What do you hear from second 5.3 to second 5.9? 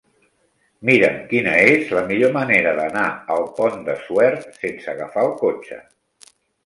cotxe.